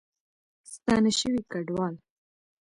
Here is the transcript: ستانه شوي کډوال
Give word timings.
ستانه 0.71 1.11
شوي 1.19 1.41
کډوال 1.51 1.93